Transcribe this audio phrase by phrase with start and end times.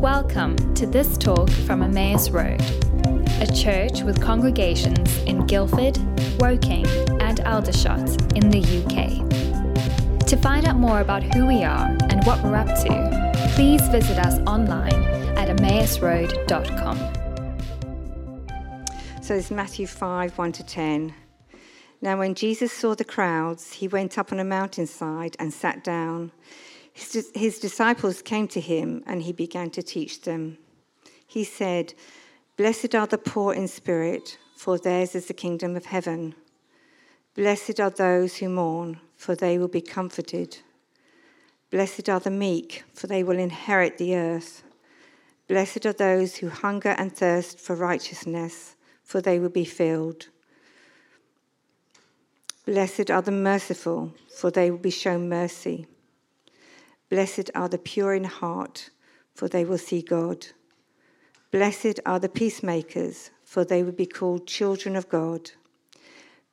[0.00, 2.62] Welcome to this talk from Emmaus Road,
[3.38, 5.98] a church with congregations in Guildford,
[6.40, 6.86] Woking,
[7.20, 9.28] and Aldershot in the UK.
[10.26, 14.18] To find out more about who we are and what we're up to, please visit
[14.18, 15.04] us online
[15.36, 16.96] at emmausroad.com.
[19.22, 21.14] So it's Matthew 5 1 to 10.
[22.00, 26.32] Now, when Jesus saw the crowds, he went up on a mountainside and sat down.
[26.92, 30.58] His, disciples came to him, and he began to teach them.
[31.26, 31.94] He said,
[32.56, 36.34] Blessed are the poor in spirit, for theirs is the kingdom of heaven.
[37.34, 40.58] Blessed are those who mourn, for they will be comforted.
[41.70, 44.64] Blessed are the meek, for they will inherit the earth.
[45.46, 50.28] Blessed are those who hunger and thirst for righteousness, for they will be filled.
[52.66, 55.86] Blessed are the merciful, for they will be shown mercy.
[57.10, 58.90] Blessed are the pure in heart,
[59.34, 60.46] for they will see God.
[61.50, 65.50] Blessed are the peacemakers, for they will be called children of God.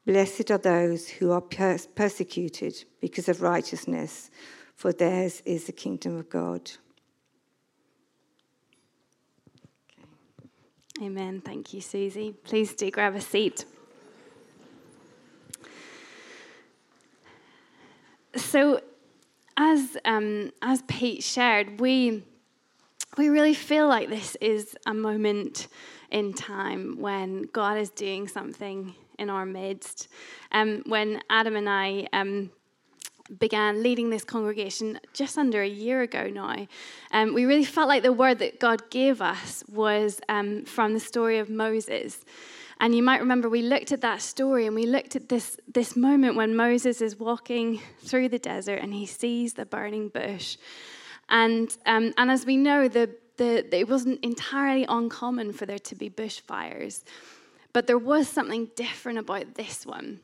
[0.08, 4.32] Blessed are those who are persecuted because of righteousness,
[4.74, 6.72] for theirs is the kingdom of God.
[11.00, 11.42] Amen.
[11.42, 12.34] Thank you, Susie.
[12.44, 13.66] Please do grab a seat.
[18.36, 18.82] So,
[19.58, 22.24] as um, as Pete shared, we
[23.18, 25.68] we really feel like this is a moment
[26.12, 30.08] in time when God is doing something in our midst.
[30.52, 32.52] Um, when Adam and I um,
[33.40, 36.68] began leading this congregation just under a year ago now,
[37.12, 41.00] um, we really felt like the word that God gave us was um, from the
[41.00, 42.24] story of Moses.
[42.80, 45.96] And you might remember we looked at that story and we looked at this, this
[45.96, 50.58] moment when Moses is walking through the desert and he sees the burning bush.
[51.30, 55.96] And, um, and as we know, the, the, it wasn't entirely uncommon for there to
[55.96, 57.04] be bushfires.
[57.74, 60.20] But there was something different about this one.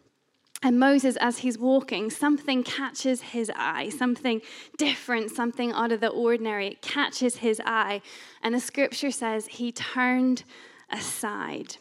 [0.62, 4.42] And Moses, as he's walking, something catches his eye, something
[4.78, 6.78] different, something out of the ordinary.
[6.82, 8.02] Catches his eye.
[8.42, 10.46] And the scripture says he turned
[10.90, 11.78] aside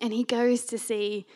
[0.00, 1.26] and he goes to see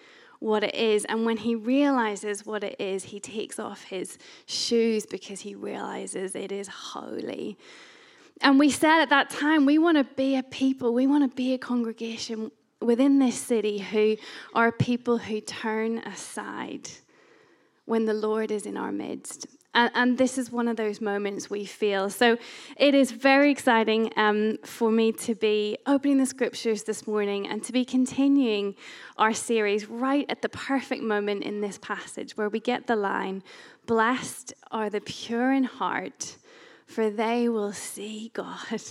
[0.41, 1.05] what it is.
[1.07, 6.35] And when he realizes what it is, he takes off his shoes because he realizes
[6.35, 7.57] it is holy.
[8.41, 11.35] And we said at that time, we want to be a people, we want to
[11.35, 14.17] be a congregation within this city who
[14.55, 16.91] are people who turn aside
[17.87, 19.47] when the Lord is in our midst.
[19.75, 22.09] And, and, this is one of those moments we feel.
[22.09, 22.39] So
[22.77, 27.63] it is very exciting um, for me to be opening the scriptures this morning and
[27.65, 28.77] to be continuing
[29.19, 33.43] our series right at the perfect moment in this passage where we get the line
[33.87, 36.37] Blessed are the pure in heart,
[36.87, 38.83] for they will see God.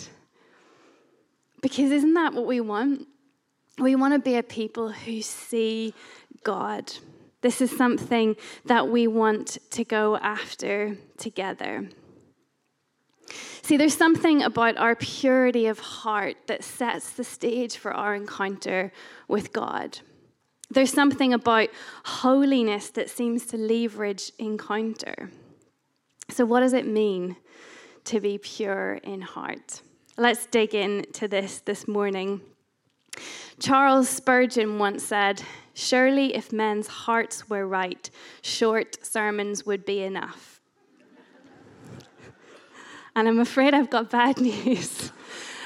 [1.62, 3.08] Because isn't that what we want?
[3.80, 5.96] We want to be a people who see
[6.44, 6.94] God.
[7.44, 11.90] This is something that we want to go after together.
[13.62, 18.94] See, there's something about our purity of heart that sets the stage for our encounter
[19.28, 20.00] with God.
[20.72, 21.68] There's something about
[22.06, 25.30] holiness that seems to leverage encounter.
[26.30, 27.36] So, what does it mean
[28.06, 29.82] to be pure in heart?
[30.18, 32.40] Let's dig into this this morning.
[33.60, 35.44] Charles Spurgeon once said,
[35.74, 38.10] Surely, if men's hearts were right,
[38.42, 40.62] short sermons would be enough.
[43.16, 45.12] and I'm afraid I've got bad news.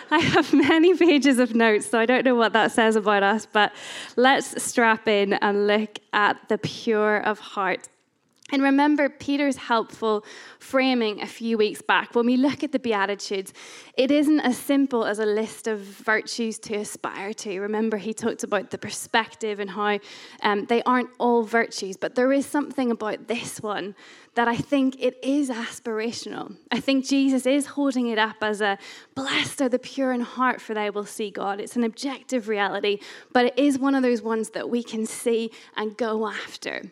[0.10, 3.46] I have many pages of notes, so I don't know what that says about us,
[3.46, 3.74] but
[4.16, 7.90] let's strap in and look at the pure of heart
[8.50, 10.24] and remember Peter's helpful
[10.60, 12.16] framing a few weeks back.
[12.16, 13.54] When we look at the Beatitudes,
[13.98, 17.60] it isn't as simple as a list of virtues to aspire to.
[17.60, 20.00] Remember, he talked about the perspective and how
[20.44, 23.96] um, they aren't all virtues, but there is something about this one
[24.36, 26.56] that I think it is aspirational.
[26.72, 28.78] I think Jesus is holding it up as a
[29.14, 31.60] blessed are the pure in heart, for they will see God.
[31.60, 33.00] It's an objective reality,
[33.34, 36.84] but it is one of those ones that we can see and go after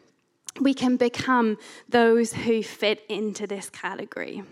[0.60, 1.58] we can become
[1.90, 4.44] those who fit into this category.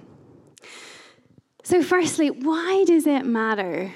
[1.64, 3.94] So, firstly, why does it matter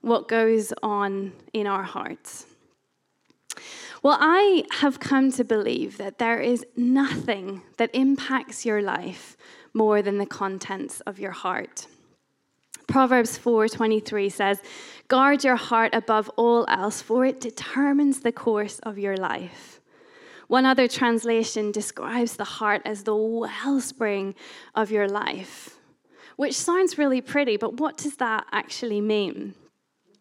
[0.00, 2.46] what goes on in our hearts?
[4.02, 9.36] Well, I have come to believe that there is nothing that impacts your life
[9.72, 11.86] more than the contents of your heart.
[12.86, 14.60] Proverbs 4:23 says,
[15.08, 19.80] "Guard your heart above all else, for it determines the course of your life."
[20.48, 24.34] One other translation describes the heart as the wellspring
[24.74, 25.78] of your life.
[26.36, 29.54] which sounds really pretty, but what does that actually mean?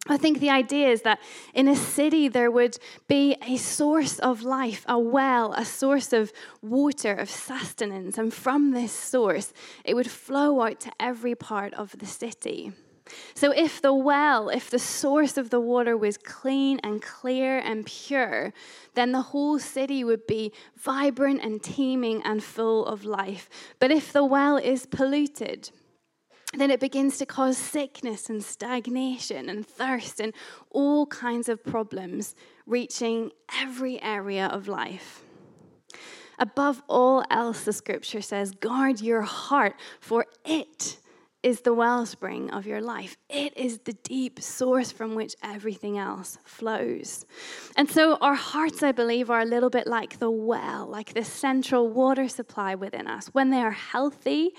[0.08, 1.20] I think the idea is that
[1.54, 2.78] in a city there would
[3.08, 8.18] be a source of life, a well, a source of water, of sustenance.
[8.18, 9.54] And from this source,
[9.86, 12.74] it would flow out to every part of the city.
[13.34, 17.86] So, if the well, if the source of the water was clean and clear and
[17.86, 18.54] pure,
[18.94, 23.50] then the whole city would be vibrant and teeming and full of life.
[23.80, 25.70] But if the well is polluted,
[26.56, 30.34] then it begins to cause sickness and stagnation and thirst and
[30.70, 32.36] all kinds of problems
[32.66, 35.24] reaching every area of life.
[36.40, 40.98] Above all else, the scripture says, guard your heart, for it
[41.44, 43.18] is the wellspring of your life.
[43.30, 47.26] It is the deep source from which everything else flows.
[47.76, 51.26] And so, our hearts, I believe, are a little bit like the well, like the
[51.26, 53.28] central water supply within us.
[53.28, 54.52] When they are healthy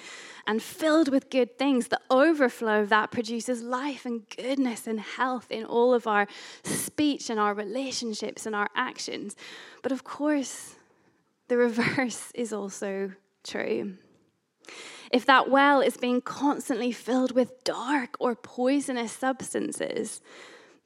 [0.47, 5.51] and filled with good things, the overflow of that produces life and goodness and health
[5.51, 6.27] in all of our
[6.65, 9.37] speech and our relationships and our actions.
[9.83, 10.77] But of course,
[11.49, 13.95] the reverse is also true.
[15.15, 20.21] If that well is being constantly filled with dark or poisonous substances,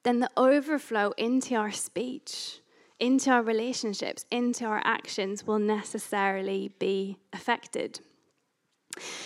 [0.03, 2.61] then the overflow into our speech,
[3.01, 8.01] into our relationships, into our actions will necessarily be affected.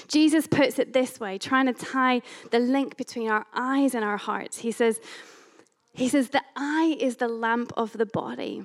[0.07, 2.23] Jesus puts it this way, trying to tie
[2.53, 4.59] the link between our eyes and our hearts.
[4.59, 5.01] He says,
[5.93, 8.63] he says, the eye is the lamp of the body.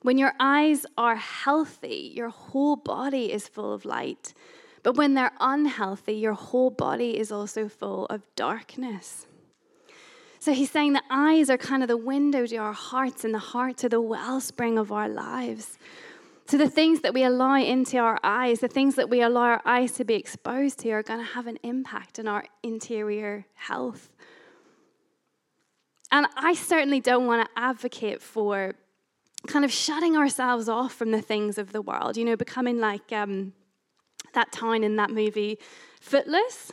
[0.00, 4.32] When your eyes are healthy, your whole body is full of light.
[4.82, 9.26] But when they're unhealthy, your whole body is also full of darkness.
[10.38, 13.38] So he's saying the eyes are kind of the window to our hearts, and the
[13.38, 15.78] heart to the wellspring of our lives.
[16.46, 19.62] So the things that we allow into our eyes, the things that we allow our
[19.64, 24.08] eyes to be exposed to, are going to have an impact on our interior health.
[26.10, 28.74] And I certainly don't want to advocate for
[29.46, 33.12] kind of shutting ourselves off from the things of the world, you know, becoming like
[33.12, 33.52] um,
[34.34, 35.58] that time in that movie,
[36.00, 36.72] Footloose.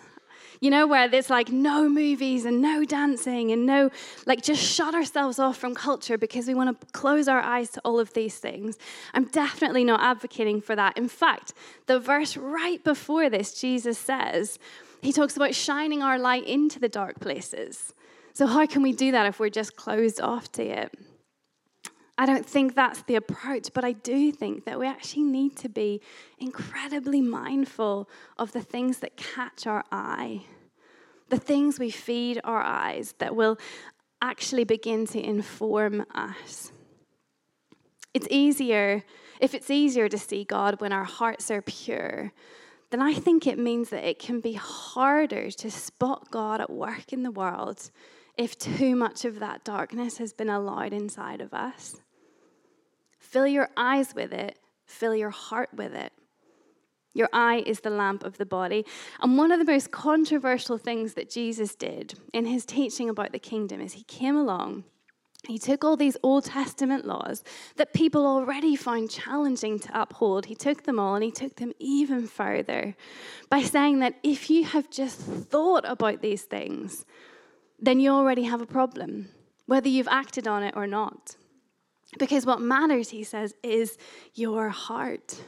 [0.59, 3.91] You know, where there's like no movies and no dancing and no,
[4.25, 7.81] like, just shut ourselves off from culture because we want to close our eyes to
[7.81, 8.79] all of these things.
[9.13, 10.97] I'm definitely not advocating for that.
[10.97, 11.53] In fact,
[11.85, 14.57] the verse right before this, Jesus says,
[15.01, 17.93] he talks about shining our light into the dark places.
[18.33, 20.93] So, how can we do that if we're just closed off to it?
[22.17, 25.69] I don't think that's the approach, but I do think that we actually need to
[25.69, 26.01] be
[26.39, 30.41] incredibly mindful of the things that catch our eye,
[31.29, 33.59] the things we feed our eyes that will
[34.19, 36.71] actually begin to inform us.
[38.15, 39.03] It's easier,
[39.39, 42.33] if it's easier to see God when our hearts are pure,
[42.89, 47.13] then I think it means that it can be harder to spot God at work
[47.13, 47.91] in the world
[48.37, 51.97] if too much of that darkness has been allowed inside of us.
[53.29, 56.13] Fill your eyes with it, fill your heart with it.
[57.13, 58.85] Your eye is the lamp of the body.
[59.21, 63.39] And one of the most controversial things that Jesus did in his teaching about the
[63.39, 64.83] kingdom is he came along,
[65.45, 67.43] he took all these Old Testament laws
[67.75, 70.45] that people already found challenging to uphold.
[70.45, 72.95] He took them all and he took them even further
[73.49, 77.05] by saying that if you have just thought about these things,
[77.79, 79.29] then you already have a problem,
[79.67, 81.35] whether you've acted on it or not.
[82.17, 83.97] Because what matters, he says, is
[84.33, 85.41] your heart.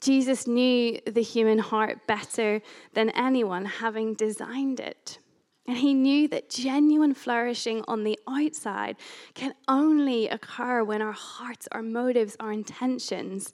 [0.00, 2.62] Jesus knew the human heart better
[2.94, 5.18] than anyone, having designed it.
[5.66, 8.96] And he knew that genuine flourishing on the outside
[9.34, 13.52] can only occur when our hearts, our motives, our intentions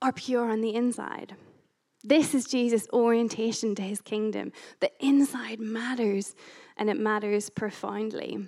[0.00, 1.34] are pure on the inside.
[2.04, 4.52] This is Jesus' orientation to his kingdom.
[4.80, 6.36] The inside matters,
[6.76, 8.46] and it matters profoundly.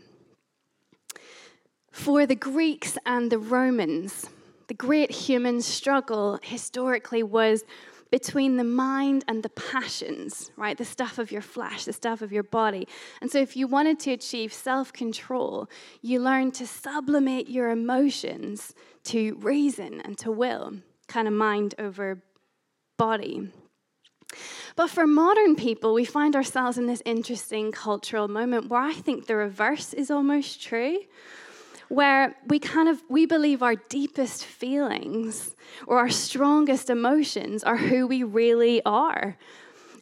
[1.95, 4.29] For the Greeks and the Romans,
[4.67, 7.63] the great human struggle historically was
[8.11, 10.77] between the mind and the passions, right?
[10.77, 12.89] The stuff of your flesh, the stuff of your body.
[13.21, 15.69] And so, if you wanted to achieve self control,
[16.03, 18.75] you learned to sublimate your emotions
[19.05, 20.75] to reason and to will,
[21.07, 22.25] kind of mind over
[22.99, 23.53] body.
[24.75, 29.27] But for modern people, we find ourselves in this interesting cultural moment where I think
[29.27, 30.99] the reverse is almost true
[31.88, 35.55] where we kind of we believe our deepest feelings
[35.87, 39.37] or our strongest emotions are who we really are.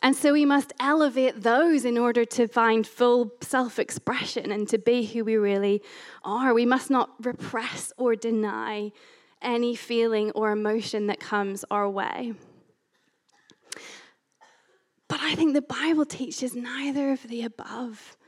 [0.04, 4.78] And so we must elevate those in order to find full self expression and to
[4.78, 5.82] be who we really
[6.24, 6.54] are.
[6.54, 8.92] We must not repress or deny
[9.40, 12.34] any feeling or emotion that comes our way.
[15.08, 18.18] But I I think the Bible teaches neither of the above.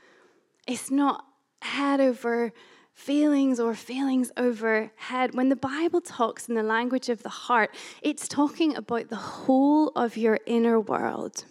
[0.65, 1.23] It's not
[1.61, 2.51] head over
[2.95, 5.35] feelings or feelings overhead.
[5.35, 9.89] When the Bible talks in the language of the heart, it's talking about the whole
[9.89, 11.45] of your inner world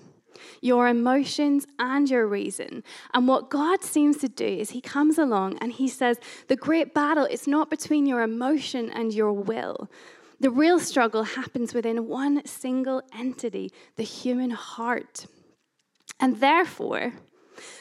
[0.61, 2.83] your emotions, and your reason.
[3.13, 6.95] And what God seems to do is He comes along and He says, The great
[6.95, 9.91] battle is not between your emotion and your will.
[10.41, 15.27] The real struggle happens within one single entity, the human heart.
[16.21, 17.13] And therefore,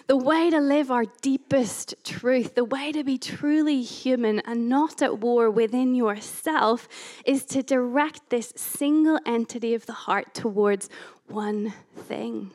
[0.08, 5.02] the way to live our deepest truth, the way to be truly human and not
[5.02, 6.88] at war within yourself,
[7.26, 10.90] is to direct this single entity of the heart towards
[11.28, 12.52] one thing.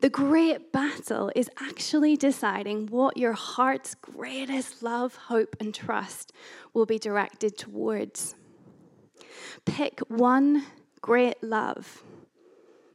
[0.00, 6.32] The great battle is actually deciding what your heart's greatest love, hope, and trust
[6.72, 8.36] will be directed towards.
[9.64, 10.66] Pick one
[11.00, 12.04] great love,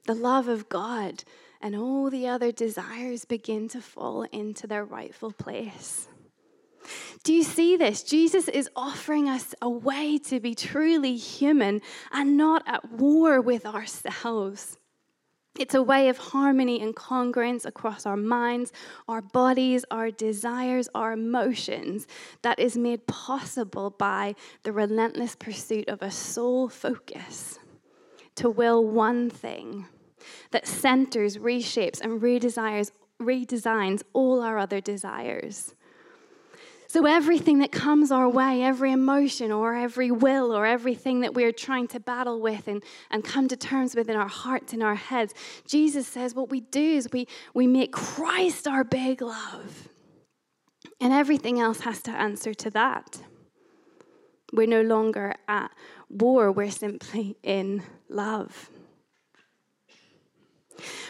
[0.06, 1.26] the love of God,
[1.64, 6.10] and all the other desires begin to fall into their rightful place.
[7.24, 8.04] Do you see this?
[8.04, 13.66] Jesus is offering us a way to be truly human and not at war with
[13.66, 14.78] ourselves.
[15.58, 18.74] It's a way of harmony and congruence across our minds,
[19.08, 22.08] our bodies, our desires, our emotions
[22.42, 27.58] that is made possible by the relentless pursuit of a sole focus
[28.36, 29.86] to will one thing
[30.52, 35.74] that centers, reshapes, and redesigns, redesigns all our other desires.
[36.94, 41.52] So, everything that comes our way, every emotion or every will or everything that we're
[41.52, 44.94] trying to battle with and, and come to terms with in our hearts and our
[44.94, 45.34] heads,
[45.66, 49.90] Jesus says what we do is we, we make Christ our big love.
[51.02, 53.24] And everything else has to answer to that.
[54.54, 55.72] We're no longer at
[56.12, 58.70] war, we're simply in love.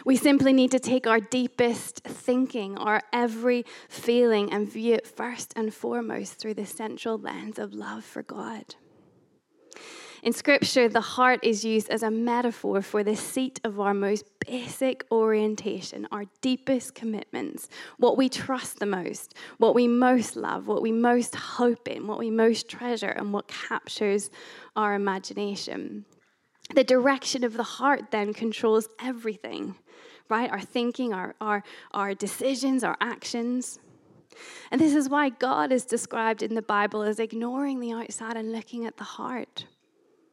[0.06, 5.54] We simply need to take our deepest thinking, our every feeling, and view it first
[5.56, 8.76] and foremost through the central lens of love for God.
[10.24, 14.24] In Scripture, the heart is used as a metaphor for the seat of our most
[14.48, 17.68] basic orientation, our deepest commitments,
[17.98, 22.20] what we trust the most, what we most love, what we most hope in, what
[22.20, 24.30] we most treasure, and what captures
[24.78, 26.06] our imagination.
[26.74, 29.76] The direction of the heart then controls everything,
[30.30, 30.50] right?
[30.50, 33.80] Our thinking, our, our, our decisions, our actions.
[34.72, 38.52] And this is why God is described in the Bible as ignoring the outside and
[38.52, 39.68] looking at the heart.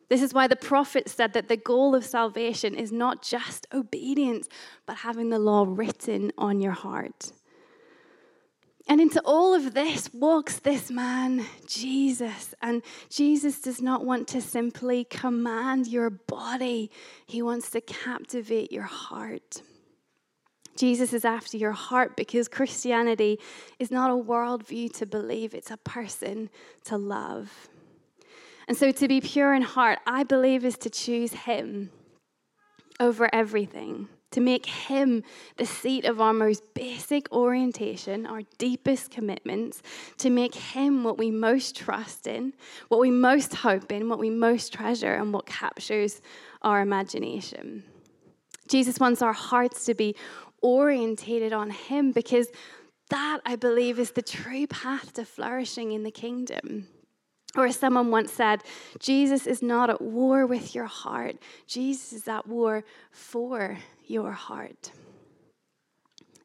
[0.09, 4.49] This is why the prophet said that the goal of salvation is not just obedience,
[4.85, 7.32] but having the law written on your heart.
[8.88, 12.54] And into all of this walks this man, Jesus.
[12.62, 16.90] And Jesus does not want to simply command your body,
[17.26, 19.62] he wants to captivate your heart.
[20.76, 23.38] Jesus is after your heart because Christianity
[23.78, 26.49] is not a worldview to believe, it's a person
[26.84, 27.68] to love.
[28.66, 31.90] And so to be pure in heart, I believe, is to choose him
[32.99, 35.22] over everything to make Him
[35.56, 39.82] the seat of our most basic orientation, our deepest commitments,
[40.18, 42.52] to make Him what we most trust in,
[42.88, 46.20] what we most hope in, what we most treasure, and what captures
[46.62, 47.84] our imagination.
[48.68, 50.14] Jesus wants our hearts to be
[50.62, 52.49] orientated on Him because
[53.08, 56.87] that, I believe, is the true path to flourishing in the kingdom.
[57.57, 58.62] Or as someone once said,
[58.99, 64.92] Jesus is not at war with your heart, Jesus is at war for your heart.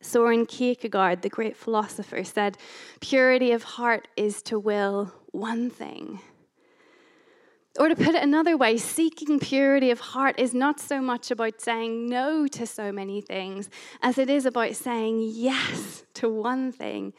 [0.02, 2.58] Soren Kierkegaard, the great philosopher, said,
[3.02, 6.20] Purity of heart is to will one thing.
[7.78, 11.60] Or to put it another way, seeking purity of heart is not so much about
[11.60, 13.70] saying no to so many things
[14.02, 17.12] as it is about saying yes to one thing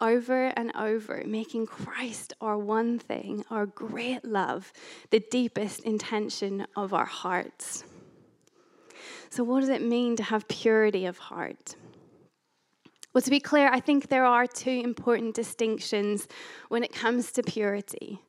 [0.00, 4.72] over and over, making Christ our one thing, our great love,
[5.10, 7.84] the deepest intention of our hearts.
[9.30, 11.76] So, what does it mean to have purity of heart?
[13.12, 16.26] Well, to be clear, I think there are two important distinctions
[16.68, 18.20] when it comes to purity.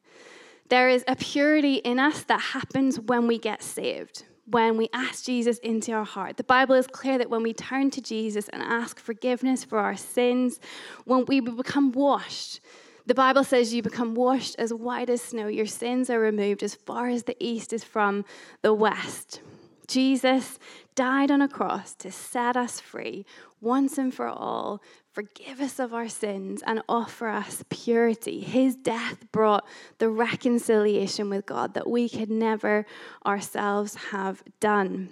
[0.69, 5.25] There is a purity in us that happens when we get saved when we ask
[5.25, 6.37] Jesus into our heart.
[6.37, 9.95] The Bible is clear that when we turn to Jesus and ask forgiveness for our
[9.95, 10.59] sins,
[11.05, 12.59] when we become washed,
[13.07, 15.47] the Bible says you become washed as white as snow.
[15.47, 18.25] Your sins are removed as far as the east is from
[18.61, 19.41] the west.
[19.87, 20.59] Jesus
[20.95, 23.25] died on a cross to set us free
[23.61, 28.41] once and for all, forgive us of our sins, and offer us purity.
[28.41, 29.65] His death brought
[29.97, 32.85] the reconciliation with God that we could never
[33.25, 35.09] ourselves have done.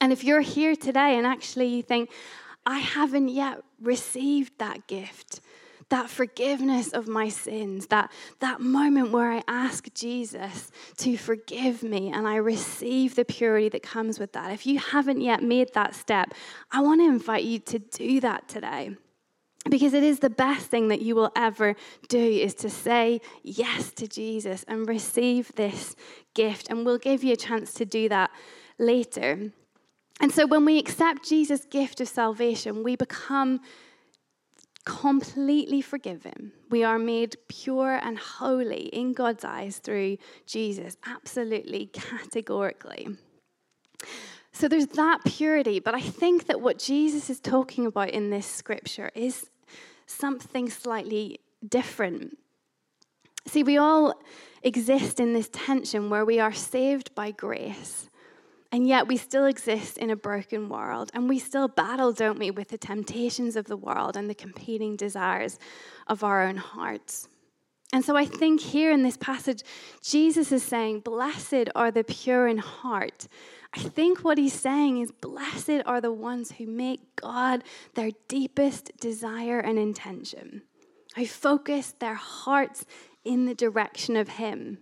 [0.00, 2.10] And if you're here today and actually you think,
[2.66, 5.40] I haven't yet received that gift,
[5.88, 8.10] that forgiveness of my sins, that,
[8.40, 13.82] that moment where I ask Jesus to forgive me and I receive the purity that
[13.82, 14.52] comes with that.
[14.52, 16.34] If you haven't yet made that step,
[16.70, 18.96] I want to invite you to do that today.
[19.70, 21.74] Because it is the best thing that you will ever
[22.08, 25.96] do is to say yes to Jesus and receive this
[26.34, 26.68] gift.
[26.68, 28.30] And we'll give you a chance to do that
[28.78, 29.52] later.
[30.20, 33.60] And so when we accept Jesus' gift of salvation, we become
[34.84, 36.52] completely forgiven.
[36.70, 43.08] We are made pure and holy in God's eyes through Jesus, absolutely, categorically.
[44.52, 48.46] So there's that purity, but I think that what Jesus is talking about in this
[48.46, 49.50] scripture is
[50.06, 52.38] something slightly different.
[53.46, 54.14] See, we all
[54.62, 58.08] exist in this tension where we are saved by grace,
[58.74, 62.50] and yet we still exist in a broken world, and we still battle, don't we,
[62.50, 65.60] with the temptations of the world and the competing desires
[66.08, 67.28] of our own hearts.
[67.92, 69.62] And so I think here in this passage,
[70.02, 73.28] Jesus is saying, Blessed are the pure in heart.
[73.72, 77.62] I think what he's saying is, Blessed are the ones who make God
[77.94, 80.62] their deepest desire and intention,
[81.14, 82.84] who focus their hearts
[83.24, 84.78] in the direction of Him,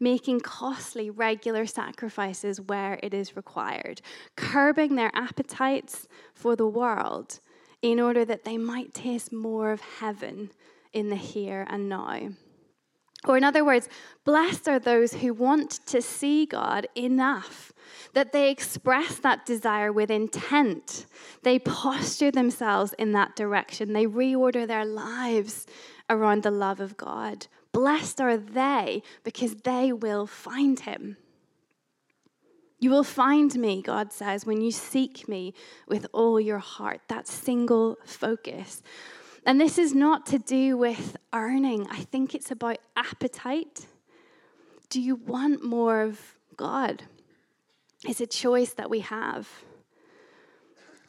[0.00, 4.00] making costly, regular sacrifices where it is required,
[4.36, 7.40] curbing their appetites for the world
[7.82, 10.50] in order that they might taste more of heaven
[10.92, 12.30] in the here and now.
[13.26, 13.88] Or, in other words,
[14.24, 17.72] blessed are those who want to see God enough
[18.12, 21.06] that they express that desire with intent.
[21.42, 23.92] They posture themselves in that direction.
[23.92, 25.66] They reorder their lives
[26.08, 27.46] around the love of God.
[27.76, 31.18] Blessed are they because they will find him.
[32.78, 35.52] You will find me, God says, when you seek me
[35.86, 37.02] with all your heart.
[37.08, 38.82] That single focus.
[39.44, 43.84] And this is not to do with earning, I think it's about appetite.
[44.88, 46.18] Do you want more of
[46.56, 47.02] God?
[48.08, 49.50] It's a choice that we have.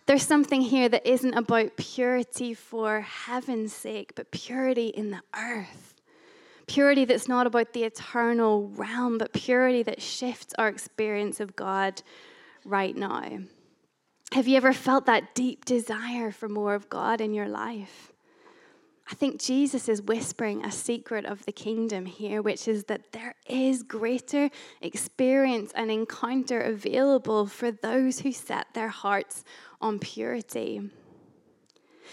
[0.05, 5.93] There's something here that isn't about purity for heaven's sake, but purity in the earth.
[6.67, 12.01] Purity that's not about the eternal realm, but purity that shifts our experience of God
[12.65, 13.39] right now.
[14.33, 18.11] Have you ever felt that deep desire for more of God in your life?
[19.09, 23.35] I think Jesus is whispering a secret of the kingdom here, which is that there
[23.47, 24.49] is greater
[24.81, 29.45] experience and encounter available for those who set their hearts
[29.79, 30.81] on purity.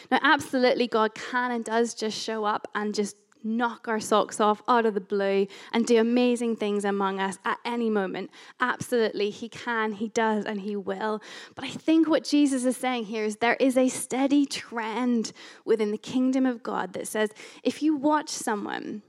[0.09, 4.62] Now, absolutely, God can and does just show up and just knock our socks off
[4.66, 8.30] out of the blue and do amazing things among us at any moment.
[8.61, 11.22] Absolutely, He can, He does, and He will.
[11.54, 15.33] But I think what Jesus is saying here is there is a steady trend
[15.64, 17.30] within the kingdom of God that says
[17.62, 19.02] if you watch someone,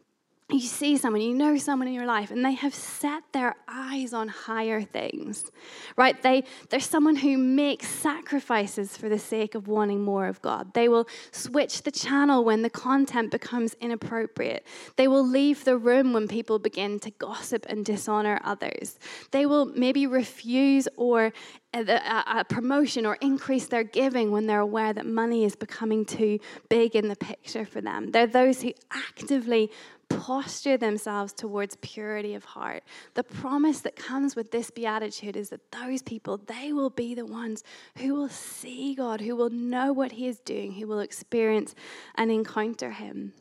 [0.51, 4.13] you see someone, you know someone in your life, and they have set their eyes
[4.13, 5.49] on higher things,
[5.97, 6.21] right?
[6.21, 10.75] They, they're someone who makes sacrifices for the sake of wanting more of God.
[10.75, 14.67] They will switch the channel when the content becomes inappropriate.
[14.97, 18.99] They will leave the room when people begin to gossip and dishonor others.
[19.31, 21.33] They will maybe refuse or
[21.75, 25.43] uh, a, a, uh, uh, promotion or increase their giving when they're aware that money
[25.43, 28.11] is becoming too big in the picture for them.
[28.11, 29.71] They're those who actively
[30.09, 32.83] posture themselves towards purity of heart.
[33.13, 37.25] The promise that comes with this beatitude is that those people, they will be the
[37.25, 37.63] ones
[37.97, 41.75] who will see God, who will know what He is doing, who will experience
[42.15, 43.33] and encounter Him.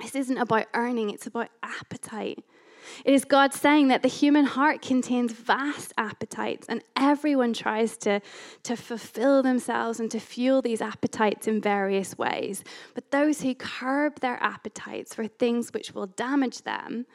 [0.00, 2.44] This isn't about earning, it's about appetite.
[3.04, 8.20] It is God saying that the human heart contains vast appetites, and everyone tries to,
[8.64, 12.62] to fulfill themselves and to fuel these appetites in various ways.
[12.94, 17.06] But those who curb their appetites for things which will damage them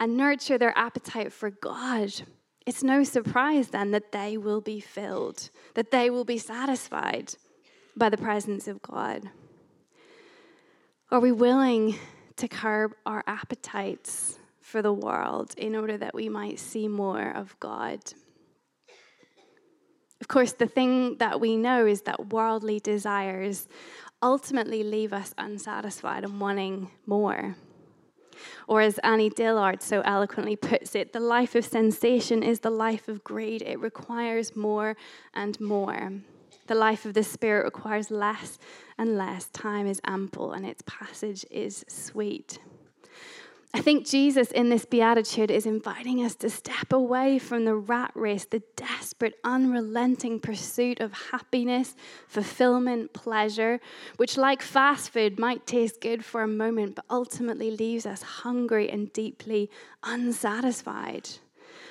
[0.00, 2.12] and nurture their appetite for God,
[2.66, 7.34] it's no surprise then that they will be filled, that they will be satisfied
[7.96, 9.30] by the presence of God.
[11.10, 11.96] Are we willing
[12.36, 14.37] to curb our appetites
[14.68, 18.00] for the world in order that we might see more of God.
[20.20, 23.66] Of course, the thing that we know is that worldly desires
[24.22, 27.56] ultimately leave us unsatisfied and wanting more.
[28.68, 33.08] Or, as Annie Dillard so eloquently puts it, the life of sensation is the life
[33.08, 33.62] of greed.
[33.62, 34.96] It requires more
[35.34, 36.12] and more.
[36.66, 38.58] The life of the Spirit requires less
[38.98, 39.48] and less.
[39.48, 42.58] Time is ample and its passage is sweet.
[43.74, 48.12] I think Jesus in this beatitude is inviting us to step away from the rat
[48.14, 51.94] race, the desperate, unrelenting pursuit of happiness,
[52.28, 53.78] fulfillment, pleasure,
[54.16, 58.88] which, like fast food, might taste good for a moment, but ultimately leaves us hungry
[58.88, 59.70] and deeply
[60.02, 61.28] unsatisfied.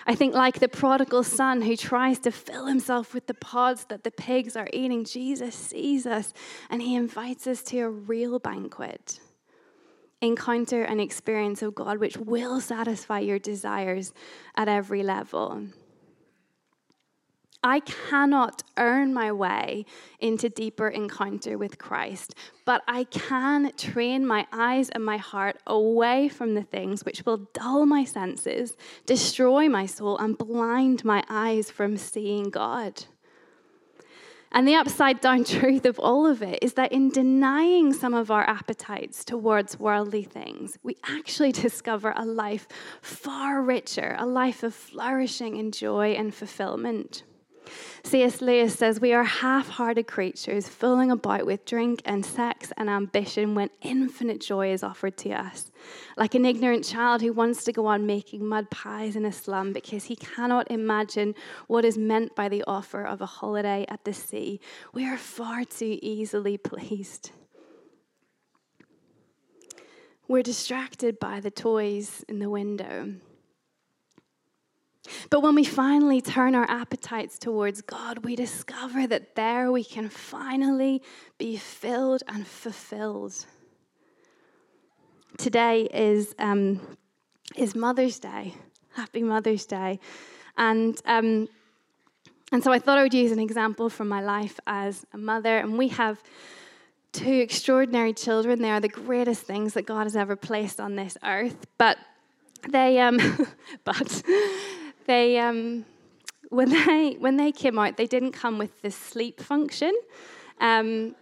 [0.07, 4.03] I think, like the prodigal son who tries to fill himself with the pods that
[4.03, 6.33] the pigs are eating, Jesus sees us
[6.71, 9.19] and he invites us to a real banquet
[10.21, 14.13] encounter an experience of God which will satisfy your desires
[14.55, 15.67] at every level.
[17.63, 19.85] I cannot earn my way
[20.19, 26.29] into deeper encounter with Christ, but I can train my eyes and my heart away
[26.29, 31.71] from the things which will dull my senses, destroy my soul, and blind my eyes
[31.71, 33.05] from seeing God.
[34.51, 38.31] And the upside down truth of all of it is that in denying some of
[38.31, 42.67] our appetites towards worldly things, we actually discover a life
[43.01, 47.23] far richer, a life of flourishing and joy and fulfillment.
[48.03, 48.41] C.S.
[48.41, 53.55] Lewis says, We are half hearted creatures fooling about with drink and sex and ambition
[53.55, 55.71] when infinite joy is offered to us.
[56.15, 59.73] Like an ignorant child who wants to go on making mud pies in a slum
[59.73, 61.35] because he cannot imagine
[61.67, 64.59] what is meant by the offer of a holiday at the sea.
[64.93, 67.31] We are far too easily pleased.
[70.29, 73.13] We're distracted by the toys in the window.
[75.29, 80.09] But when we finally turn our appetites towards God, we discover that there we can
[80.09, 81.01] finally
[81.37, 83.45] be filled and fulfilled.
[85.37, 86.79] Today is, um,
[87.55, 88.55] is Mother's Day.
[88.93, 89.99] Happy Mother's Day.
[90.57, 91.47] And, um,
[92.51, 95.57] and so I thought I would use an example from my life as a mother.
[95.57, 96.23] And we have
[97.11, 98.61] two extraordinary children.
[98.61, 101.67] They are the greatest things that God has ever placed on this earth.
[101.77, 101.97] But
[102.69, 103.19] they, um,
[103.83, 104.23] but
[105.07, 105.85] they, um,
[106.49, 109.93] when they when they came out, they didn't come with the sleep function.
[110.59, 111.15] Um,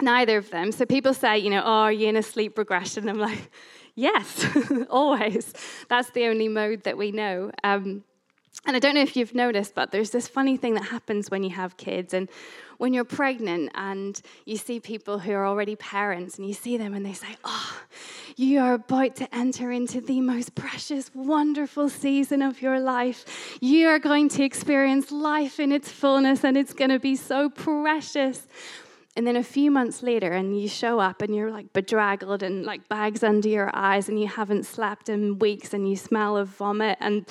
[0.00, 0.72] neither of them.
[0.72, 3.08] So people say, you know, oh, are you in a sleep regression?
[3.08, 3.50] I'm like,
[3.94, 4.46] yes,
[4.90, 5.52] always.
[5.88, 7.50] That's the only mode that we know.
[7.64, 8.04] Um,
[8.66, 11.42] and I don't know if you've noticed, but there's this funny thing that happens when
[11.42, 12.12] you have kids.
[12.12, 12.28] And
[12.78, 16.94] when you're pregnant and you see people who are already parents and you see them
[16.94, 17.80] and they say, Oh,
[18.36, 23.58] you are about to enter into the most precious, wonderful season of your life.
[23.60, 27.50] You are going to experience life in its fullness and it's going to be so
[27.50, 28.46] precious.
[29.16, 32.64] And then a few months later, and you show up and you're like bedraggled and
[32.64, 36.46] like bags under your eyes, and you haven't slept in weeks, and you smell of
[36.46, 37.26] vomit, and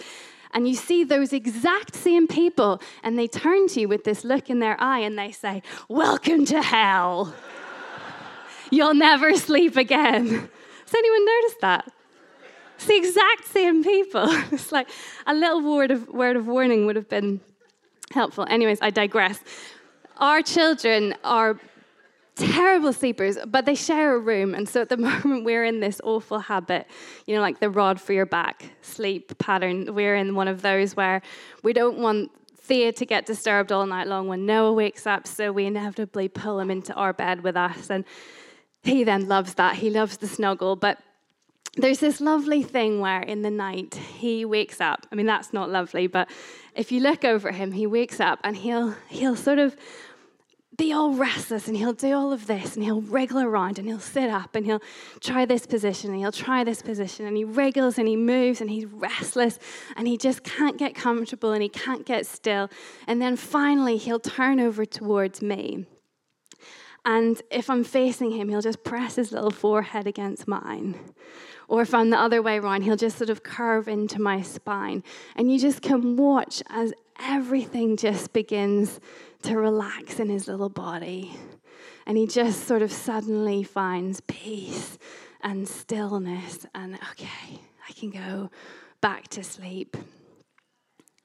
[0.57, 4.49] and you see those exact same people, and they turn to you with this look
[4.49, 7.35] in their eye and they say, Welcome to hell.
[8.71, 10.25] You'll never sleep again.
[10.25, 11.93] Has anyone noticed that?
[12.73, 14.25] It's the exact same people.
[14.51, 14.89] It's like
[15.27, 17.39] a little word of, word of warning would have been
[18.11, 18.47] helpful.
[18.49, 19.39] Anyways, I digress.
[20.17, 21.59] Our children are
[22.37, 24.53] terrible sleepers, but they share a room.
[24.53, 26.87] And so at the moment, we're in this awful habit,
[27.25, 29.93] you know, like the rod for your back sleep pattern.
[29.93, 31.21] We're in one of those where
[31.63, 35.51] we don't want Thea to get disturbed all night long when Noah wakes up, so
[35.51, 37.89] we inevitably pull him into our bed with us.
[37.89, 38.05] And
[38.83, 39.75] he then loves that.
[39.75, 40.75] He loves the snuggle.
[40.75, 40.99] But
[41.77, 45.05] there's this lovely thing where in the night he wakes up.
[45.11, 46.29] I mean, that's not lovely, but
[46.75, 49.75] if you look over him, he wakes up and he'll, he'll sort of
[50.77, 53.99] be all restless and he'll do all of this and he'll wriggle around and he'll
[53.99, 54.81] sit up and he'll
[55.19, 58.69] try this position and he'll try this position and he wriggles and he moves and
[58.69, 59.57] he's restless
[59.95, 62.69] and he just can't get comfortable and he can't get still.
[63.07, 65.87] And then finally he'll turn over towards me.
[67.03, 70.99] And if I'm facing him, he'll just press his little forehead against mine.
[71.69, 75.03] Or if I'm the other way around, he'll just sort of curve into my spine.
[75.35, 78.99] And you just can watch as everything just begins
[79.43, 81.33] to relax in his little body.
[82.05, 84.97] And he just sort of suddenly finds peace
[85.41, 88.49] and stillness, and okay, I can go
[89.01, 89.95] back to sleep.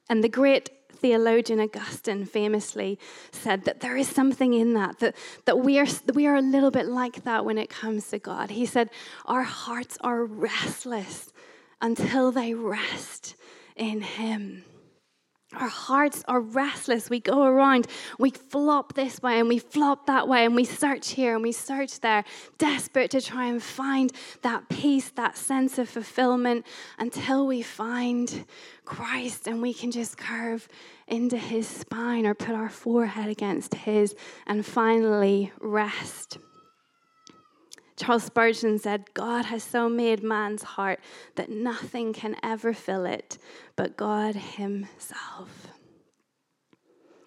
[0.09, 0.69] And the great
[1.03, 2.99] theologian Augustine famously
[3.31, 6.71] said that there is something in that, that, that we, are, we are a little
[6.71, 8.51] bit like that when it comes to God.
[8.51, 8.89] He said,
[9.25, 11.33] Our hearts are restless
[11.81, 13.35] until they rest
[13.75, 14.63] in Him.
[15.55, 17.09] Our hearts are restless.
[17.09, 17.87] We go around,
[18.17, 21.51] we flop this way and we flop that way, and we search here and we
[21.51, 22.23] search there,
[22.57, 24.11] desperate to try and find
[24.41, 26.65] that peace, that sense of fulfillment
[26.97, 28.45] until we find
[28.85, 30.67] Christ and we can just curve
[31.07, 34.15] into his spine or put our forehead against his
[34.47, 36.39] and finally rest.
[37.95, 40.99] Charles Spurgeon said, God has so made man's heart
[41.35, 43.37] that nothing can ever fill it
[43.75, 45.67] but God Himself.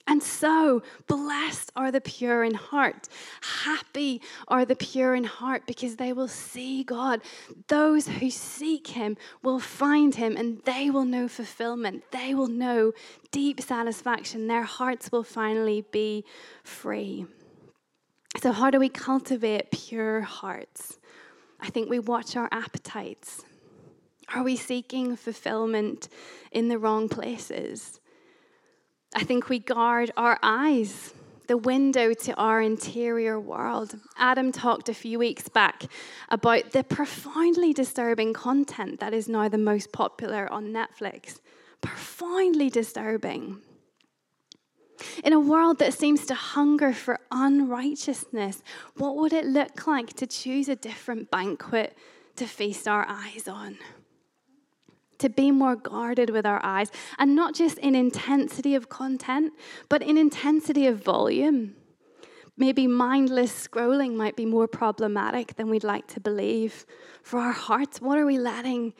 [0.09, 3.09] And so, blessed are the pure in heart.
[3.64, 7.22] Happy are the pure in heart because they will see God.
[7.66, 12.05] Those who seek Him will find Him and they will know fulfillment.
[12.12, 12.92] They will know
[13.33, 14.46] deep satisfaction.
[14.46, 16.24] Their hearts will finally be
[16.62, 17.26] free.
[18.40, 20.99] So, how do we cultivate pure hearts?
[21.59, 23.42] I think we watch our appetites.
[24.35, 26.09] Are we seeking fulfillment
[26.53, 27.99] in the wrong places?
[29.14, 31.14] I think we guard our eyes,
[31.46, 33.99] the window to our interior world.
[34.18, 35.85] Adam talked a few weeks back
[36.29, 41.40] about the profoundly disturbing content that is now the most popular on Netflix.
[41.81, 43.62] Profoundly disturbing.
[45.25, 48.63] In a world that seems to hunger for unrighteousness,
[48.97, 51.97] what would it look like to choose a different banquet
[52.37, 53.79] to feast our eyes on?
[55.19, 59.53] To be more guarded with our eyes, and not just in intensity of content,
[59.89, 61.75] but in intensity of volume.
[62.59, 66.87] Maybe mindless scrolling might be more problematic than we'd like to believe.
[67.23, 68.95] For our hearts, what are we letting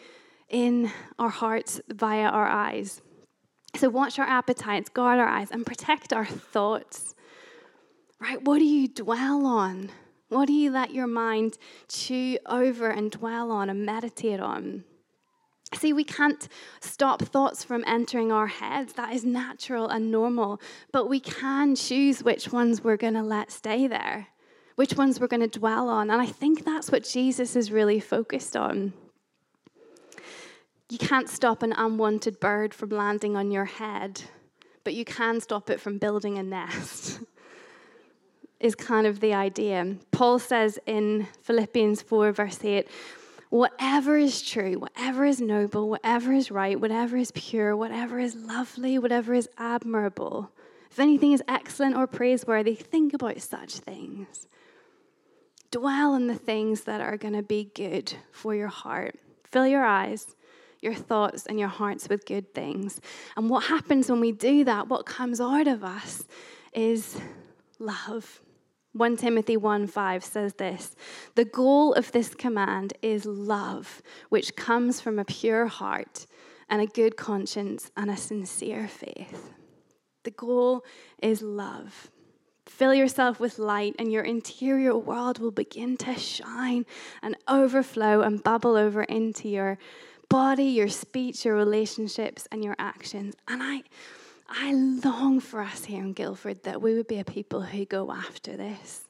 [0.49, 3.01] in our hearts via our eyes?
[3.77, 7.15] So, watch our appetites, guard our eyes, and protect our thoughts.
[8.19, 8.43] Right?
[8.43, 9.91] What do you dwell on?
[10.29, 11.59] What do you let your mind
[11.89, 14.85] chew over and dwell on and meditate on?
[15.75, 16.49] See, we can't
[16.81, 18.95] stop thoughts from entering our heads.
[18.95, 20.61] That is natural and normal.
[20.93, 24.29] But we can choose which ones we're going to let stay there,
[24.77, 26.11] which ones we're going to dwell on.
[26.11, 28.95] And I think that's what Jesus is really focused on.
[30.89, 34.23] You can't stop an unwanted bird from landing on your head,
[34.85, 37.21] but you can stop it from building a nest.
[38.61, 39.97] is kind of the idea.
[40.13, 42.87] Paul says in Philippians 4, verse 8,
[43.51, 48.99] whatever is true, whatever is noble, whatever is right, whatever is pure, whatever is lovely,
[48.99, 50.51] whatever is admirable,
[50.91, 54.47] if anything is excellent or praiseworthy, think about such things.
[55.71, 59.19] Dwell on the things that are going to be good for your heart.
[59.45, 60.36] Fill your eyes
[60.81, 63.01] your thoughts and your hearts with good things.
[63.37, 66.25] And what happens when we do that, what comes out of us
[66.73, 67.21] is
[67.79, 68.41] love.
[68.93, 70.97] 1 Timothy 1 5 says this
[71.35, 76.27] The goal of this command is love, which comes from a pure heart
[76.69, 79.53] and a good conscience and a sincere faith.
[80.25, 80.85] The goal
[81.23, 82.11] is love.
[82.67, 86.85] Fill yourself with light, and your interior world will begin to shine
[87.23, 89.79] and overflow and bubble over into your
[90.29, 93.35] body, your speech, your relationships, and your actions.
[93.49, 93.83] And I,
[94.49, 98.11] I long for us here in Guildford that we would be a people who go
[98.11, 99.03] after this.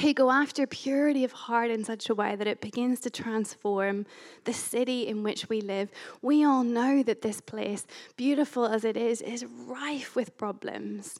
[0.00, 4.06] Who go after purity of heart in such a way that it begins to transform
[4.44, 5.90] the city in which we live.
[6.22, 7.86] We all know that this place,
[8.16, 11.18] beautiful as it is, is rife with problems.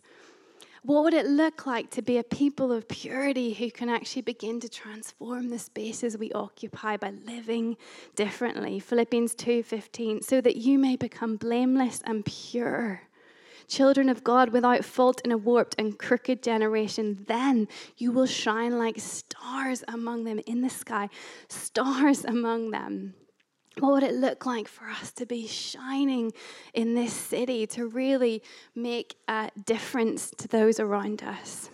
[0.83, 4.61] What would it look like to be a people of purity who can actually begin
[4.61, 7.77] to transform the spaces we occupy by living
[8.17, 8.81] differently?
[8.81, 13.03] Philippians 2:15 so that you may become blameless and pure.
[13.69, 18.79] Children of God without fault in a warped and crooked generation, then you will shine
[18.79, 21.11] like stars among them in the sky,
[21.49, 23.15] stars among them.
[23.79, 26.33] What would it look like for us to be shining
[26.75, 28.43] in this city, to really
[28.75, 31.71] make a difference to those around us?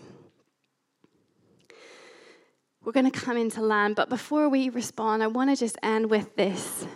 [2.85, 6.09] We're going to come into land, but before we respond, I want to just end
[6.09, 6.87] with this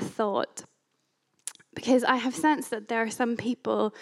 [0.00, 0.64] thought.
[1.74, 3.94] Because I have sensed that there are some people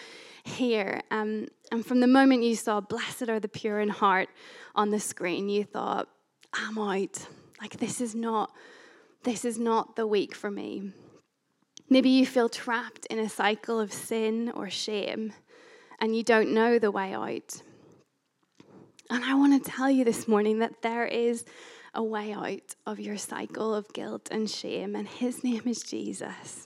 [0.44, 4.28] here, um, and from the moment you saw Blessed are the pure in heart
[4.74, 6.08] on the screen, you thought,
[6.54, 7.26] I'm out.
[7.60, 8.50] Like, this is not
[9.26, 10.92] this is not the week for me.
[11.90, 15.32] Maybe you feel trapped in a cycle of sin or shame
[15.98, 17.60] and you don't know the way out.
[19.10, 21.44] And I want to tell you this morning that there is
[21.92, 26.65] a way out of your cycle of guilt and shame, and his name is Jesus.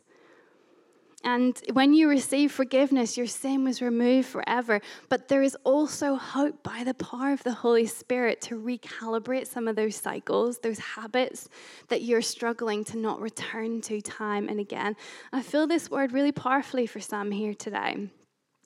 [1.22, 4.80] And when you receive forgiveness, your sin was removed forever.
[5.11, 9.68] But there is also hope by the power of the Holy Spirit to recalibrate some
[9.68, 11.48] of those cycles, those habits
[11.88, 14.96] that you're struggling to not return to time and again.
[15.30, 18.09] I feel this word really powerfully for some here today.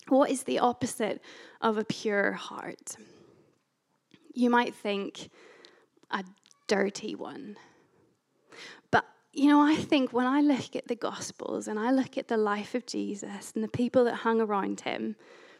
[0.09, 1.23] What is the opposite
[1.61, 2.97] of a pure heart?
[4.33, 5.29] You might think
[6.11, 6.23] a
[6.69, 7.57] dirty one
[9.35, 12.37] you know, I think when I look at the Gospels and I look at the
[12.37, 15.17] life of Jesus and the people that hung around him,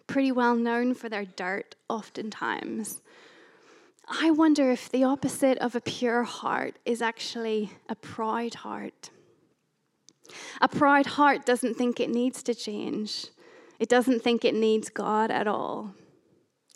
[0.07, 3.01] pretty well known for their dirt oftentimes,
[4.07, 9.11] I wonder if the opposite of a pure heart is actually a proud heart.
[10.61, 13.27] A proud heart doesn't think it needs to change,
[13.81, 15.95] it doesn't think it needs God at all.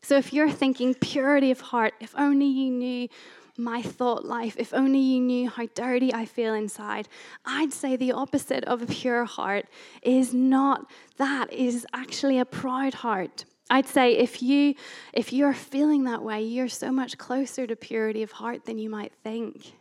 [0.02, 3.08] So if you're thinking purity of heart, if only you knew
[3.58, 7.08] my thought life, if only you knew how dirty I feel inside,
[7.44, 9.66] I'd say the opposite of a pure heart
[10.02, 13.44] is not that, is actually a proud heart.
[13.70, 14.74] I'd say if you
[15.12, 18.88] if you're feeling that way, you're so much closer to purity of heart than you
[18.88, 19.72] might think.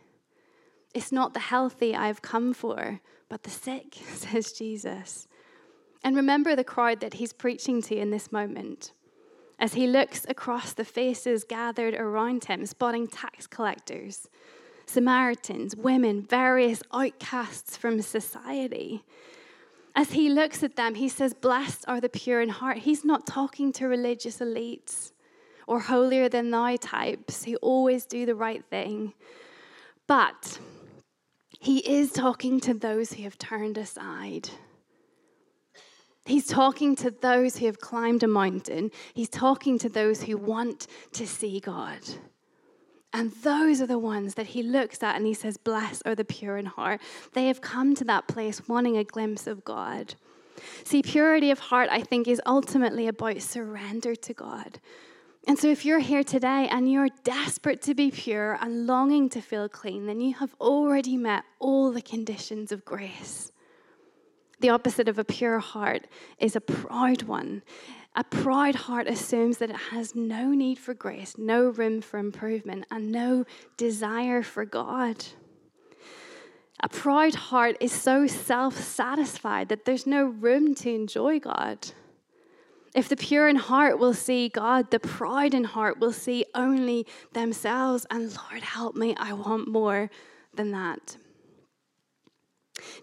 [0.92, 5.28] It's not the healthy I've come for, but the sick, says Jesus.
[6.04, 8.92] And remember the crowd that he's preaching to in this moment.
[9.58, 14.28] As he looks across the faces gathered around him, spotting tax collectors,
[14.86, 19.04] Samaritans, women, various outcasts from society.
[19.94, 22.78] As he looks at them, he says, Blessed are the pure in heart.
[22.78, 25.12] He's not talking to religious elites
[25.66, 29.12] or holier than thou types who always do the right thing.
[30.06, 30.58] But
[31.60, 34.48] he is talking to those who have turned aside.
[36.28, 38.90] He's talking to those who have climbed a mountain.
[39.14, 42.00] He's talking to those who want to see God.
[43.14, 46.26] And those are the ones that he looks at and he says, Blessed are the
[46.26, 47.00] pure in heart.
[47.32, 50.16] They have come to that place wanting a glimpse of God.
[50.84, 54.80] See, purity of heart, I think, is ultimately about surrender to God.
[55.46, 59.40] And so, if you're here today and you're desperate to be pure and longing to
[59.40, 63.50] feel clean, then you have already met all the conditions of grace.
[64.60, 66.06] The opposite of a pure heart
[66.38, 67.62] is a proud one.
[68.16, 72.84] A proud heart assumes that it has no need for grace, no room for improvement,
[72.90, 73.44] and no
[73.76, 75.24] desire for God.
[76.80, 81.92] A proud heart is so self satisfied that there's no room to enjoy God.
[82.94, 87.06] If the pure in heart will see God, the proud in heart will see only
[87.32, 88.06] themselves.
[88.10, 90.10] And Lord, help me, I want more
[90.54, 91.16] than that.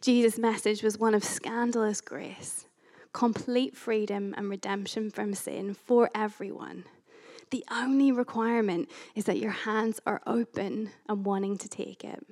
[0.02, 2.68] Jesus' message was one of scandalous grace
[3.14, 6.84] complete freedom and redemption from sin for everyone.
[7.50, 12.26] The only requirement is that your hands are open and wanting to take it.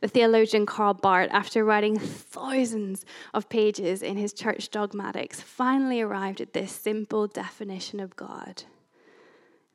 [0.00, 6.40] The theologian Karl Barth, after writing thousands of pages in his church dogmatics, finally arrived
[6.40, 8.64] at this simple definition of God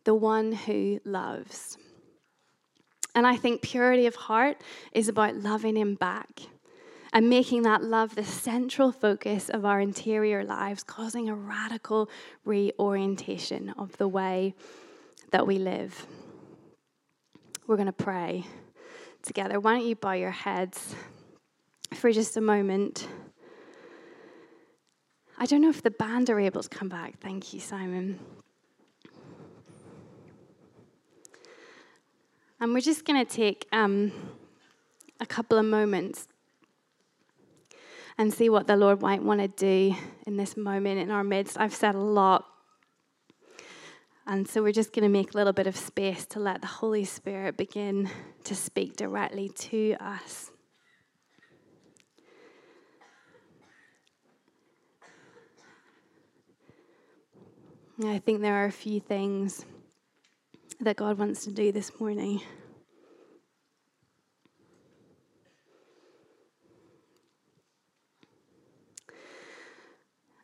[0.06, 1.78] the one who loves.
[3.16, 4.62] And I think purity of heart
[4.94, 6.42] is about loving Him back
[7.12, 12.10] and making that love the central focus of our interior lives, causing a radical
[12.46, 14.54] reorientation of the way
[15.32, 16.06] that we live.
[17.68, 18.46] We're going to pray
[19.24, 19.60] together.
[19.60, 20.96] Why don't you bow your heads
[21.94, 23.08] for just a moment?
[25.38, 27.20] I don't know if the band are able to come back.
[27.20, 28.20] Thank you, Simon.
[32.62, 34.12] And we're just going to take um,
[35.20, 36.28] a couple of moments
[38.18, 39.96] and see what the Lord might want to do
[40.28, 41.58] in this moment in our midst.
[41.58, 42.46] I've said a lot.
[44.28, 46.68] And so we're just going to make a little bit of space to let the
[46.68, 48.10] Holy Spirit begin
[48.44, 50.52] to speak directly to us.
[58.04, 59.66] I think there are a few things
[60.82, 62.42] that God wants to do this morning.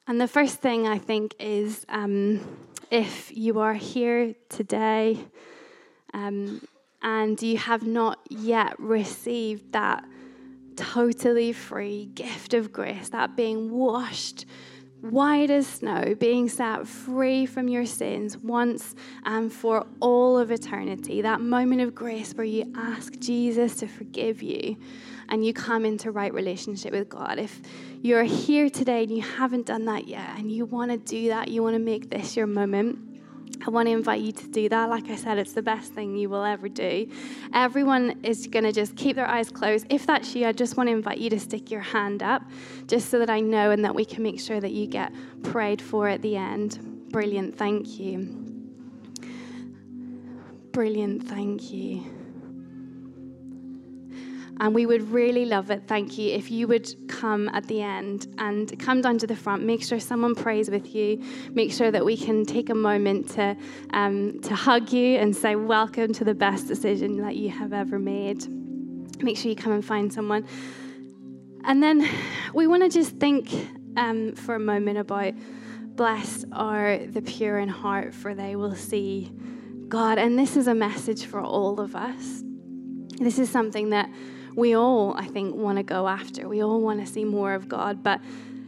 [0.08, 2.58] And the first thing I think is um,
[2.92, 5.18] if you are here today
[6.14, 6.62] um,
[7.02, 10.06] and you have not yet received that
[10.76, 14.46] totally free gift of grace, that being washed
[15.02, 21.22] white as snow, being set free from your sins once and for all of eternity.
[21.22, 24.78] That moment of grace where you ask Jesus to forgive you
[25.30, 27.40] and you come into right relationship with God.
[27.40, 27.62] If
[28.02, 31.50] you're here today and you haven't done that yet and you want to do that,
[31.50, 33.15] you want to make this your moment.
[33.66, 34.90] I want to invite you to do that.
[34.90, 37.10] Like I said, it's the best thing you will ever do.
[37.54, 39.88] Everyone is going to just keep their eyes closed.
[39.90, 42.44] If that's you, I just want to invite you to stick your hand up
[42.88, 45.12] just so that I know and that we can make sure that you get
[45.44, 47.10] prayed for at the end.
[47.10, 47.58] Brilliant.
[47.58, 48.20] Thank you.
[50.72, 51.28] Brilliant.
[51.28, 52.15] Thank you.
[54.60, 58.28] And we would really love it, thank you, if you would come at the end
[58.38, 59.64] and come down to the front.
[59.64, 61.22] Make sure someone prays with you.
[61.52, 63.58] Make sure that we can take a moment to,
[63.92, 68.00] um, to hug you and say, Welcome to the best decision that you have ever
[68.00, 68.48] made.
[69.22, 70.48] Make sure you come and find someone.
[71.66, 72.08] And then
[72.54, 73.50] we want to just think
[73.98, 75.34] um, for a moment about
[75.96, 79.32] blessed are the pure in heart, for they will see
[79.88, 82.44] God, and this is a message for all of us.
[83.20, 84.10] This is something that
[84.56, 86.48] we all, I think, want to go after.
[86.48, 88.02] We all want to see more of God.
[88.02, 88.22] But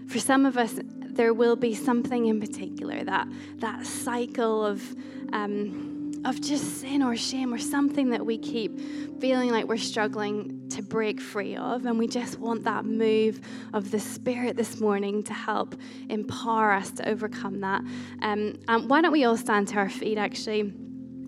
[0.08, 0.80] for some of us,
[1.18, 3.28] there will be something in particular that
[3.58, 4.84] that cycle of
[5.34, 8.80] um, of just sin or shame or something that we keep
[9.20, 13.40] feeling like we're struggling to break free of, and we just want that move
[13.74, 15.76] of the Spirit this morning to help
[16.10, 17.82] empower us to overcome that.
[18.22, 20.74] Um, and why don't we all stand to our feet actually?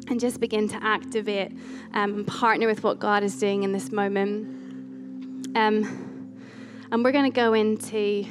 [0.09, 1.51] And just begin to activate
[1.93, 5.55] um, and partner with what God is doing in this moment.
[5.55, 6.35] Um,
[6.91, 8.25] and we're going to go into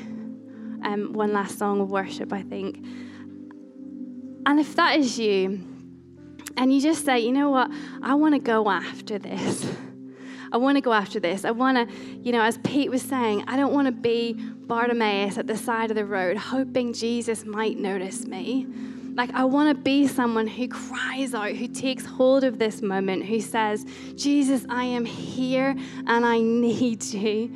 [0.83, 2.85] um, one last song of worship, I think.
[4.47, 5.65] And if that is you,
[6.57, 7.71] and you just say, you know what,
[8.03, 9.67] I want to go after this.
[10.51, 11.45] I want to go after this.
[11.45, 15.39] I want to, you know, as Pete was saying, I don't want to be Bartimaeus
[15.39, 18.67] at the side of the road, hoping Jesus might notice me.
[19.15, 23.25] Like, I want to be someone who cries out, who takes hold of this moment,
[23.25, 23.85] who says,
[24.15, 25.75] Jesus, I am here
[26.07, 27.51] and I need you.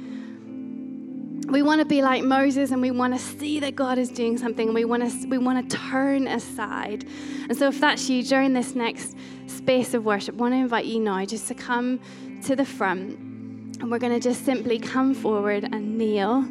[1.49, 4.39] We want to be like Moses and we want to see that God is doing
[4.39, 7.05] something and we want to, we want to turn aside.
[7.49, 10.87] And so, if that's you during this next space of worship, I want to invite
[10.87, 12.01] you now just to come
[12.45, 13.19] to the front
[13.83, 16.45] and we're going to just simply come forward and kneel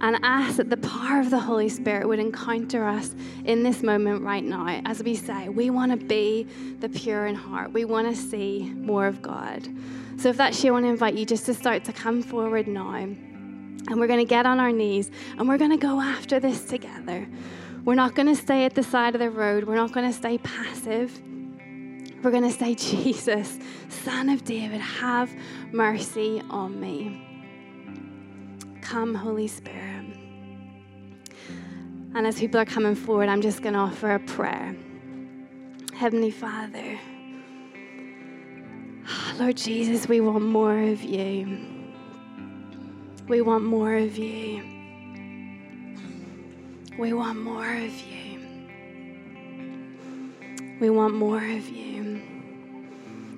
[0.00, 4.22] and ask that the power of the Holy Spirit would encounter us in this moment
[4.22, 4.80] right now.
[4.84, 6.46] As we say, we want to be
[6.80, 9.68] the pure in heart, we want to see more of God.
[10.16, 12.66] So, if that's you, I want to invite you just to start to come forward
[12.66, 12.94] now.
[12.94, 16.64] And we're going to get on our knees and we're going to go after this
[16.64, 17.26] together.
[17.84, 19.64] We're not going to stay at the side of the road.
[19.64, 21.18] We're not going to stay passive.
[22.22, 25.30] We're going to say, Jesus, Son of David, have
[25.72, 27.29] mercy on me.
[28.90, 30.04] Come, Holy Spirit.
[32.16, 34.74] And as people are coming forward, I'm just going to offer a prayer.
[35.94, 36.98] Heavenly Father,
[39.38, 41.60] Lord Jesus, we want more of you.
[43.28, 44.64] We want more of you.
[46.98, 48.40] We want more of you.
[50.80, 52.29] We want more of you.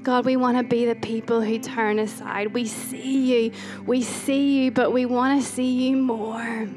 [0.03, 2.53] God, we want to be the people who turn aside.
[2.53, 3.53] We see you,
[3.87, 6.69] we see you, but we want to see you more.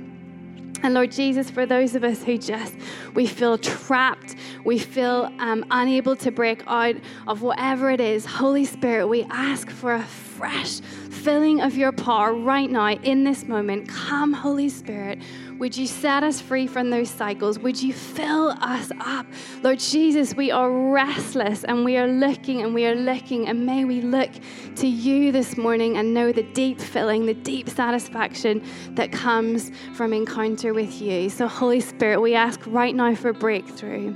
[0.84, 2.76] And Lord Jesus, for those of us who just,
[3.15, 6.95] we feel trapped, we feel um, unable to break out
[7.26, 12.36] of whatever it is, Holy Spirit, we ask for a fresh filling of your power
[12.36, 13.89] right now in this moment.
[13.89, 15.17] Come, Holy Spirit.
[15.58, 17.58] Would you set us free from those cycles?
[17.60, 19.26] Would you fill us up?
[19.64, 23.86] Lord Jesus, we are restless and we are looking and we are looking, and may
[23.86, 24.32] we look
[24.76, 30.12] to you this morning and know the deep filling, the deep satisfaction that comes from
[30.12, 31.30] encounter with you.
[31.30, 34.14] So, Holy Spirit, we ask right now for breakthrough.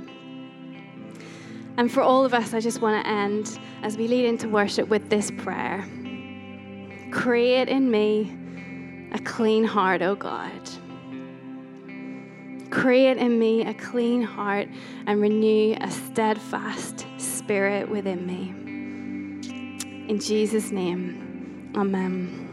[1.78, 4.88] And for all of us, I just want to end as we lead into worship
[4.88, 5.88] with this prayer
[7.12, 8.36] Create in me
[9.12, 10.79] a clean heart, O God.
[12.70, 14.68] Create in me a clean heart
[15.06, 18.50] and renew a steadfast spirit within me.
[20.08, 22.49] In Jesus' name, amen.